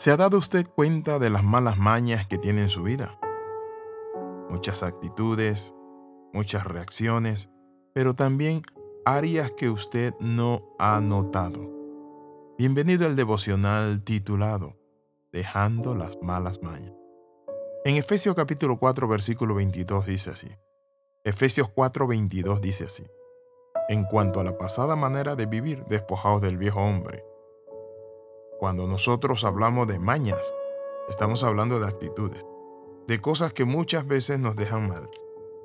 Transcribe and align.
¿Se 0.00 0.10
ha 0.10 0.16
dado 0.16 0.38
usted 0.38 0.66
cuenta 0.66 1.18
de 1.18 1.28
las 1.28 1.44
malas 1.44 1.76
mañas 1.76 2.26
que 2.26 2.38
tiene 2.38 2.62
en 2.62 2.70
su 2.70 2.82
vida? 2.82 3.20
Muchas 4.48 4.82
actitudes, 4.82 5.74
muchas 6.32 6.64
reacciones, 6.64 7.50
pero 7.92 8.14
también 8.14 8.62
áreas 9.04 9.52
que 9.52 9.68
usted 9.68 10.14
no 10.18 10.74
ha 10.78 11.02
notado. 11.02 11.70
Bienvenido 12.56 13.04
al 13.04 13.14
devocional 13.14 14.02
titulado 14.02 14.78
Dejando 15.32 15.94
las 15.94 16.16
malas 16.22 16.62
mañas. 16.62 16.94
En 17.84 17.96
Efesios 17.96 18.34
capítulo 18.34 18.78
4 18.78 19.06
versículo 19.06 19.54
22 19.54 20.06
dice 20.06 20.30
así. 20.30 20.48
Efesios 21.24 21.68
4 21.68 22.06
22 22.06 22.62
dice 22.62 22.84
así. 22.84 23.04
En 23.90 24.04
cuanto 24.04 24.40
a 24.40 24.44
la 24.44 24.56
pasada 24.56 24.96
manera 24.96 25.36
de 25.36 25.44
vivir, 25.44 25.84
despojados 25.90 26.40
del 26.40 26.56
viejo 26.56 26.80
hombre. 26.80 27.22
Cuando 28.60 28.86
nosotros 28.86 29.44
hablamos 29.44 29.88
de 29.88 29.98
mañas, 29.98 30.52
estamos 31.08 31.44
hablando 31.44 31.80
de 31.80 31.86
actitudes, 31.86 32.44
de 33.08 33.18
cosas 33.18 33.54
que 33.54 33.64
muchas 33.64 34.06
veces 34.06 34.38
nos 34.38 34.54
dejan 34.54 34.86
mal, 34.86 35.08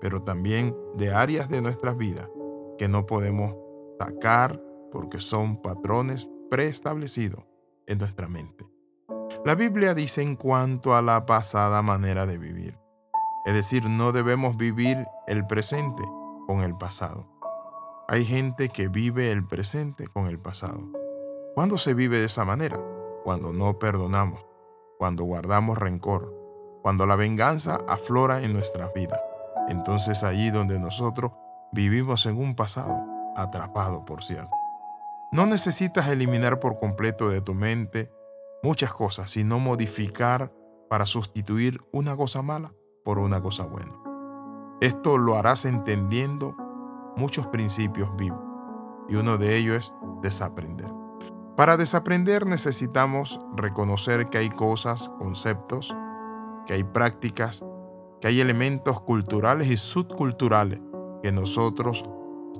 pero 0.00 0.22
también 0.22 0.76
de 0.94 1.12
áreas 1.12 1.48
de 1.48 1.60
nuestras 1.60 1.96
vidas 1.98 2.30
que 2.78 2.86
no 2.86 3.04
podemos 3.04 3.56
sacar 3.98 4.62
porque 4.92 5.18
son 5.18 5.60
patrones 5.60 6.28
preestablecidos 6.48 7.44
en 7.88 7.98
nuestra 7.98 8.28
mente. 8.28 8.64
La 9.44 9.56
Biblia 9.56 9.94
dice 9.94 10.22
en 10.22 10.36
cuanto 10.36 10.94
a 10.94 11.02
la 11.02 11.26
pasada 11.26 11.82
manera 11.82 12.26
de 12.26 12.38
vivir, 12.38 12.78
es 13.44 13.54
decir, 13.54 13.90
no 13.90 14.12
debemos 14.12 14.56
vivir 14.56 15.04
el 15.26 15.44
presente 15.48 16.04
con 16.46 16.60
el 16.60 16.76
pasado. 16.76 17.28
Hay 18.06 18.24
gente 18.24 18.68
que 18.68 18.86
vive 18.86 19.32
el 19.32 19.44
presente 19.44 20.06
con 20.06 20.28
el 20.28 20.38
pasado. 20.38 21.03
¿Cuándo 21.54 21.78
se 21.78 21.94
vive 21.94 22.18
de 22.18 22.24
esa 22.24 22.44
manera? 22.44 22.80
Cuando 23.22 23.52
no 23.52 23.78
perdonamos, 23.78 24.44
cuando 24.98 25.22
guardamos 25.22 25.78
rencor, 25.78 26.34
cuando 26.82 27.06
la 27.06 27.14
venganza 27.14 27.78
aflora 27.86 28.42
en 28.42 28.52
nuestras 28.52 28.92
vidas. 28.92 29.20
Entonces 29.68 30.24
allí 30.24 30.50
donde 30.50 30.80
nosotros 30.80 31.30
vivimos 31.70 32.26
en 32.26 32.38
un 32.38 32.56
pasado 32.56 33.06
atrapado, 33.36 34.04
por 34.04 34.24
cierto. 34.24 34.50
No 35.30 35.46
necesitas 35.46 36.08
eliminar 36.08 36.58
por 36.58 36.80
completo 36.80 37.28
de 37.28 37.40
tu 37.40 37.54
mente 37.54 38.10
muchas 38.64 38.92
cosas, 38.92 39.30
sino 39.30 39.60
modificar 39.60 40.52
para 40.90 41.06
sustituir 41.06 41.80
una 41.92 42.16
cosa 42.16 42.42
mala 42.42 42.72
por 43.04 43.20
una 43.20 43.40
cosa 43.40 43.64
buena. 43.66 43.96
Esto 44.80 45.18
lo 45.18 45.36
harás 45.36 45.66
entendiendo 45.66 46.56
muchos 47.16 47.46
principios 47.46 48.10
vivos 48.16 48.42
y 49.08 49.14
uno 49.14 49.38
de 49.38 49.56
ellos 49.56 49.76
es 49.76 49.92
desaprender. 50.20 51.03
Para 51.56 51.76
desaprender 51.76 52.46
necesitamos 52.46 53.38
reconocer 53.54 54.28
que 54.28 54.38
hay 54.38 54.48
cosas, 54.48 55.08
conceptos, 55.18 55.94
que 56.66 56.74
hay 56.74 56.82
prácticas, 56.82 57.64
que 58.20 58.26
hay 58.26 58.40
elementos 58.40 59.00
culturales 59.00 59.70
y 59.70 59.76
subculturales 59.76 60.80
que 61.22 61.30
nosotros 61.30 62.02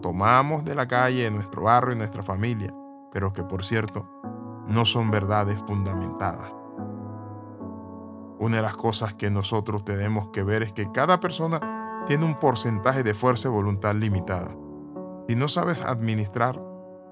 tomamos 0.00 0.64
de 0.64 0.76
la 0.76 0.86
calle, 0.86 1.24
de 1.24 1.32
nuestro 1.32 1.62
barrio 1.62 1.94
y 1.94 1.98
nuestra 1.98 2.22
familia, 2.22 2.72
pero 3.12 3.32
que 3.32 3.42
por 3.42 3.64
cierto 3.64 4.08
no 4.68 4.84
son 4.84 5.10
verdades 5.10 5.58
fundamentadas. 5.66 6.54
Una 8.38 8.56
de 8.56 8.62
las 8.62 8.76
cosas 8.76 9.12
que 9.14 9.28
nosotros 9.28 9.84
tenemos 9.84 10.30
que 10.30 10.44
ver 10.44 10.62
es 10.62 10.72
que 10.72 10.92
cada 10.92 11.18
persona 11.18 12.04
tiene 12.06 12.26
un 12.26 12.38
porcentaje 12.38 13.02
de 13.02 13.14
fuerza 13.14 13.48
y 13.48 13.50
voluntad 13.50 13.96
limitada. 13.96 14.54
Si 15.28 15.34
no 15.34 15.48
sabes 15.48 15.82
administrar 15.84 16.60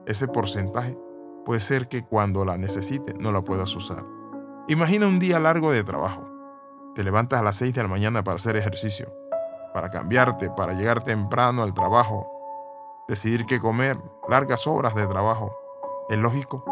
ese 0.07 0.29
porcentaje, 0.29 0.97
puede 1.45 1.61
ser 1.61 1.89
que 1.89 2.05
cuando 2.05 2.45
la 2.45 2.57
necesites 2.57 3.19
no 3.19 3.33
la 3.33 3.43
puedas 3.43 3.75
usar. 3.75 4.05
Imagina 4.69 5.07
un 5.07 5.19
día 5.19 5.41
largo 5.41 5.73
de 5.73 5.85
trabajo. 5.85 6.25
Te 6.95 7.03
levantas 7.03 7.41
a 7.41 7.43
las 7.43 7.57
6 7.57 7.75
de 7.75 7.83
la 7.83 7.89
mañana 7.89 8.23
para 8.23 8.37
hacer 8.37 8.57
ejercicio, 8.57 9.07
para 9.73 9.91
cambiarte, 9.91 10.51
para 10.51 10.75
llegar 10.75 11.03
temprano 11.03 11.63
al 11.63 11.75
trabajo, 11.75 12.31
decidir 13.09 13.47
qué 13.47 13.59
comer, 13.59 13.99
largas 14.29 14.67
horas 14.67 14.95
de 14.95 15.07
trabajo. 15.07 15.57
Es 16.09 16.19
lógico 16.19 16.65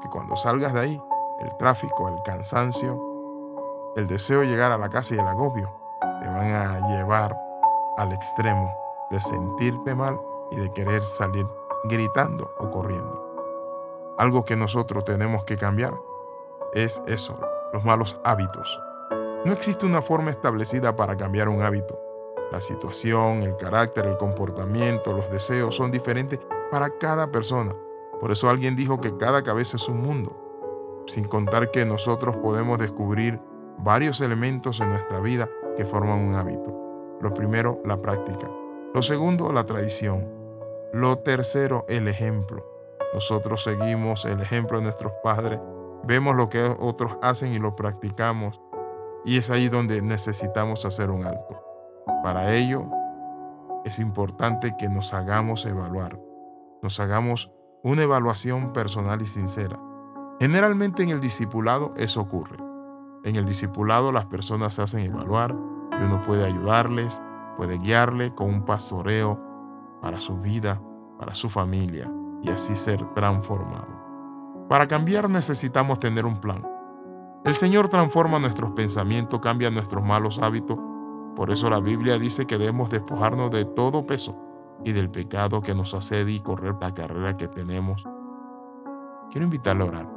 que 0.00 0.08
cuando 0.08 0.36
salgas 0.36 0.72
de 0.72 0.80
ahí, 0.80 1.02
el 1.40 1.56
tráfico, 1.56 2.08
el 2.08 2.22
cansancio, 2.22 3.00
el 3.96 4.06
deseo 4.06 4.40
de 4.40 4.46
llegar 4.46 4.72
a 4.72 4.78
la 4.78 4.88
casa 4.88 5.14
y 5.14 5.18
el 5.18 5.26
agobio 5.26 5.72
te 6.20 6.28
van 6.28 6.52
a 6.52 6.88
llevar 6.88 7.36
al 7.96 8.12
extremo 8.12 8.72
de 9.10 9.20
sentirte 9.20 9.94
mal 9.94 10.18
y 10.50 10.56
de 10.56 10.72
querer 10.72 11.02
salir 11.02 11.46
gritando 11.84 12.50
o 12.58 12.70
corriendo. 12.70 13.23
Algo 14.16 14.44
que 14.44 14.56
nosotros 14.56 15.04
tenemos 15.04 15.44
que 15.44 15.56
cambiar 15.56 15.92
es 16.72 17.02
eso, 17.06 17.38
los 17.72 17.84
malos 17.84 18.20
hábitos. 18.24 18.80
No 19.44 19.52
existe 19.52 19.86
una 19.86 20.02
forma 20.02 20.30
establecida 20.30 20.94
para 20.94 21.16
cambiar 21.16 21.48
un 21.48 21.62
hábito. 21.62 22.00
La 22.52 22.60
situación, 22.60 23.42
el 23.42 23.56
carácter, 23.56 24.06
el 24.06 24.16
comportamiento, 24.16 25.12
los 25.12 25.30
deseos 25.30 25.74
son 25.74 25.90
diferentes 25.90 26.38
para 26.70 26.90
cada 26.90 27.30
persona. 27.32 27.74
Por 28.20 28.30
eso 28.30 28.48
alguien 28.48 28.76
dijo 28.76 29.00
que 29.00 29.16
cada 29.16 29.42
cabeza 29.42 29.76
es 29.76 29.88
un 29.88 30.00
mundo, 30.00 31.02
sin 31.06 31.24
contar 31.24 31.70
que 31.72 31.84
nosotros 31.84 32.36
podemos 32.36 32.78
descubrir 32.78 33.40
varios 33.78 34.20
elementos 34.20 34.80
en 34.80 34.90
nuestra 34.90 35.20
vida 35.20 35.48
que 35.76 35.84
forman 35.84 36.20
un 36.20 36.34
hábito. 36.36 37.18
Lo 37.20 37.34
primero, 37.34 37.80
la 37.84 38.00
práctica. 38.00 38.48
Lo 38.94 39.02
segundo, 39.02 39.52
la 39.52 39.64
tradición. 39.64 40.30
Lo 40.92 41.16
tercero, 41.16 41.84
el 41.88 42.06
ejemplo. 42.06 42.73
Nosotros 43.14 43.62
seguimos 43.62 44.24
el 44.24 44.40
ejemplo 44.40 44.78
de 44.78 44.82
nuestros 44.82 45.12
padres, 45.22 45.60
vemos 46.04 46.34
lo 46.34 46.48
que 46.48 46.60
otros 46.80 47.16
hacen 47.22 47.52
y 47.52 47.60
lo 47.60 47.76
practicamos. 47.76 48.60
Y 49.24 49.38
es 49.38 49.50
ahí 49.50 49.68
donde 49.68 50.02
necesitamos 50.02 50.84
hacer 50.84 51.10
un 51.10 51.24
alto. 51.24 51.62
Para 52.24 52.52
ello, 52.56 52.86
es 53.84 54.00
importante 54.00 54.74
que 54.76 54.88
nos 54.88 55.14
hagamos 55.14 55.64
evaluar, 55.64 56.20
nos 56.82 56.98
hagamos 56.98 57.52
una 57.84 58.02
evaluación 58.02 58.72
personal 58.72 59.22
y 59.22 59.26
sincera. 59.26 59.78
Generalmente 60.40 61.04
en 61.04 61.10
el 61.10 61.20
discipulado 61.20 61.92
eso 61.96 62.20
ocurre. 62.20 62.56
En 63.22 63.36
el 63.36 63.46
discipulado 63.46 64.10
las 64.10 64.26
personas 64.26 64.74
se 64.74 64.82
hacen 64.82 65.00
evaluar 65.00 65.54
y 65.92 66.02
uno 66.02 66.20
puede 66.20 66.44
ayudarles, 66.44 67.22
puede 67.56 67.78
guiarle 67.78 68.34
con 68.34 68.48
un 68.48 68.64
pastoreo 68.64 69.40
para 70.02 70.18
su 70.18 70.36
vida, 70.36 70.82
para 71.18 71.34
su 71.34 71.48
familia 71.48 72.10
y 72.44 72.50
así 72.50 72.76
ser 72.76 73.04
transformado. 73.14 73.88
Para 74.68 74.86
cambiar 74.86 75.28
necesitamos 75.28 75.98
tener 75.98 76.24
un 76.26 76.40
plan. 76.40 76.62
El 77.44 77.54
Señor 77.54 77.88
transforma 77.88 78.38
nuestros 78.38 78.70
pensamientos, 78.72 79.40
cambia 79.40 79.70
nuestros 79.70 80.04
malos 80.04 80.38
hábitos. 80.40 80.78
Por 81.34 81.50
eso 81.50 81.68
la 81.68 81.80
Biblia 81.80 82.18
dice 82.18 82.46
que 82.46 82.58
debemos 82.58 82.90
despojarnos 82.90 83.50
de 83.50 83.64
todo 83.64 84.06
peso 84.06 84.38
y 84.84 84.92
del 84.92 85.10
pecado 85.10 85.60
que 85.60 85.74
nos 85.74 85.94
asedia 85.94 86.34
y 86.34 86.40
correr 86.40 86.76
la 86.80 86.94
carrera 86.94 87.36
que 87.36 87.48
tenemos. 87.48 88.04
Quiero 89.30 89.44
invitarle 89.44 89.82
a 89.82 89.86
orar. 89.86 90.10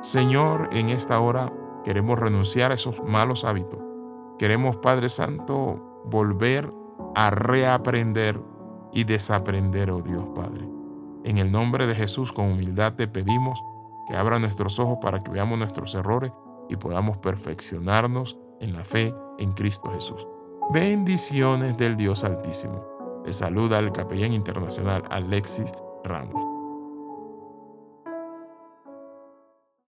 Señor, 0.00 0.68
en 0.72 0.88
esta 0.88 1.20
hora 1.20 1.52
Queremos 1.86 2.18
renunciar 2.18 2.72
a 2.72 2.74
esos 2.74 3.00
malos 3.04 3.44
hábitos. 3.44 3.80
Queremos, 4.40 4.76
Padre 4.78 5.08
Santo, 5.08 6.02
volver 6.04 6.68
a 7.14 7.30
reaprender 7.30 8.42
y 8.92 9.04
desaprender, 9.04 9.92
oh 9.92 10.02
Dios 10.02 10.24
Padre. 10.34 10.75
En 11.26 11.38
el 11.38 11.50
nombre 11.50 11.88
de 11.88 11.94
Jesús, 11.96 12.32
con 12.32 12.52
humildad 12.52 12.94
te 12.94 13.08
pedimos 13.08 13.60
que 14.06 14.14
abra 14.14 14.38
nuestros 14.38 14.78
ojos 14.78 14.98
para 15.02 15.18
que 15.18 15.32
veamos 15.32 15.58
nuestros 15.58 15.96
errores 15.96 16.30
y 16.68 16.76
podamos 16.76 17.18
perfeccionarnos 17.18 18.38
en 18.60 18.72
la 18.72 18.84
fe 18.84 19.12
en 19.40 19.52
Cristo 19.52 19.90
Jesús. 19.90 20.24
Bendiciones 20.72 21.76
del 21.76 21.96
Dios 21.96 22.22
Altísimo. 22.22 22.80
Le 23.26 23.32
saluda 23.32 23.80
el 23.80 23.90
capellán 23.90 24.32
internacional 24.32 25.02
Alexis 25.10 25.72
Ramos. 26.04 26.55